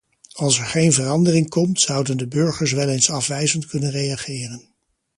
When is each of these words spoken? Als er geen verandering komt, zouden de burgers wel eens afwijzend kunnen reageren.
Als 0.33 0.59
er 0.59 0.65
geen 0.65 0.93
verandering 0.93 1.49
komt, 1.49 1.79
zouden 1.81 2.17
de 2.17 2.27
burgers 2.27 2.71
wel 2.71 2.89
eens 2.89 3.09
afwijzend 3.09 3.65
kunnen 3.67 3.91
reageren. 3.91 4.69